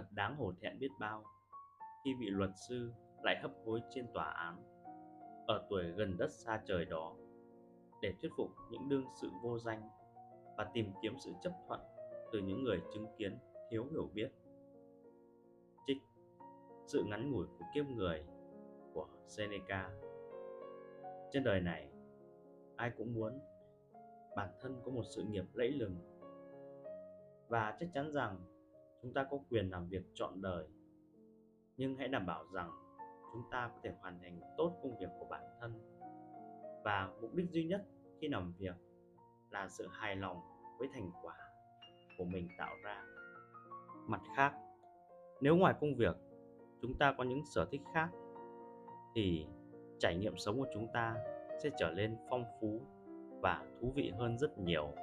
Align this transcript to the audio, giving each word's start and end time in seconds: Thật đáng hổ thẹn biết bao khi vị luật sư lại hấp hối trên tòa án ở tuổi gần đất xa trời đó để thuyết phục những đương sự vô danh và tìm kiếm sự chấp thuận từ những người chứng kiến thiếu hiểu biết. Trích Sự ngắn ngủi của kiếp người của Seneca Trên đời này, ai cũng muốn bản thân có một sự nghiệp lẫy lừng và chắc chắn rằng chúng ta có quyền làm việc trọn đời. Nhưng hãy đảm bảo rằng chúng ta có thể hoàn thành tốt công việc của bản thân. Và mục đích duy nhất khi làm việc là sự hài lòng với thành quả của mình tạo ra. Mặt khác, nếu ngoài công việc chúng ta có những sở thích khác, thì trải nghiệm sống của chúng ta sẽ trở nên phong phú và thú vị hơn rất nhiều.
Thật 0.00 0.06
đáng 0.12 0.36
hổ 0.36 0.52
thẹn 0.60 0.78
biết 0.78 0.90
bao 0.98 1.24
khi 2.04 2.14
vị 2.20 2.26
luật 2.30 2.50
sư 2.68 2.92
lại 3.22 3.38
hấp 3.42 3.50
hối 3.64 3.80
trên 3.90 4.06
tòa 4.14 4.24
án 4.24 4.62
ở 5.46 5.66
tuổi 5.70 5.84
gần 5.96 6.16
đất 6.18 6.30
xa 6.30 6.62
trời 6.66 6.84
đó 6.84 7.16
để 8.02 8.14
thuyết 8.20 8.28
phục 8.36 8.50
những 8.70 8.88
đương 8.88 9.04
sự 9.20 9.30
vô 9.42 9.58
danh 9.58 9.82
và 10.56 10.70
tìm 10.74 10.92
kiếm 11.02 11.14
sự 11.24 11.32
chấp 11.42 11.52
thuận 11.68 11.80
từ 12.32 12.38
những 12.38 12.64
người 12.64 12.80
chứng 12.94 13.06
kiến 13.18 13.38
thiếu 13.70 13.86
hiểu 13.90 14.10
biết. 14.14 14.32
Trích 15.86 15.98
Sự 16.86 17.04
ngắn 17.06 17.32
ngủi 17.32 17.46
của 17.46 17.64
kiếp 17.74 17.86
người 17.86 18.24
của 18.94 19.08
Seneca 19.26 19.90
Trên 21.32 21.44
đời 21.44 21.60
này, 21.60 21.92
ai 22.76 22.90
cũng 22.98 23.14
muốn 23.14 23.38
bản 24.36 24.48
thân 24.60 24.80
có 24.84 24.90
một 24.90 25.04
sự 25.16 25.22
nghiệp 25.22 25.44
lẫy 25.54 25.68
lừng 25.68 25.96
và 27.48 27.76
chắc 27.80 27.88
chắn 27.94 28.10
rằng 28.12 28.59
chúng 29.02 29.12
ta 29.12 29.26
có 29.30 29.38
quyền 29.50 29.70
làm 29.70 29.88
việc 29.88 30.02
trọn 30.14 30.42
đời. 30.42 30.66
Nhưng 31.76 31.96
hãy 31.96 32.08
đảm 32.08 32.26
bảo 32.26 32.44
rằng 32.52 32.70
chúng 33.32 33.42
ta 33.50 33.70
có 33.74 33.80
thể 33.82 33.92
hoàn 34.00 34.18
thành 34.22 34.40
tốt 34.56 34.78
công 34.82 34.98
việc 34.98 35.10
của 35.18 35.26
bản 35.30 35.42
thân. 35.60 35.72
Và 36.84 37.12
mục 37.20 37.34
đích 37.34 37.50
duy 37.50 37.64
nhất 37.64 37.82
khi 38.20 38.28
làm 38.28 38.52
việc 38.58 38.74
là 39.50 39.68
sự 39.68 39.88
hài 39.90 40.16
lòng 40.16 40.40
với 40.78 40.88
thành 40.92 41.10
quả 41.22 41.36
của 42.18 42.24
mình 42.24 42.48
tạo 42.58 42.74
ra. 42.84 43.04
Mặt 44.06 44.20
khác, 44.36 44.54
nếu 45.40 45.56
ngoài 45.56 45.74
công 45.80 45.94
việc 45.94 46.16
chúng 46.82 46.98
ta 46.98 47.14
có 47.18 47.24
những 47.24 47.44
sở 47.54 47.66
thích 47.70 47.82
khác, 47.94 48.08
thì 49.14 49.46
trải 49.98 50.16
nghiệm 50.16 50.36
sống 50.36 50.58
của 50.58 50.68
chúng 50.74 50.88
ta 50.92 51.16
sẽ 51.62 51.70
trở 51.78 51.90
nên 51.90 52.16
phong 52.30 52.44
phú 52.60 52.80
và 53.40 53.66
thú 53.80 53.92
vị 53.94 54.12
hơn 54.18 54.38
rất 54.38 54.58
nhiều. 54.58 54.94